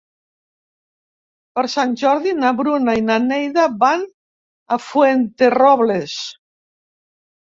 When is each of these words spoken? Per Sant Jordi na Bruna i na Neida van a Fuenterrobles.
Per 1.57 1.63
Sant 1.73 1.91
Jordi 2.03 2.31
na 2.37 2.53
Bruna 2.61 2.95
i 3.01 3.03
na 3.09 3.17
Neida 3.25 3.65
van 3.83 4.05
a 4.77 4.79
Fuenterrobles. 4.85 6.17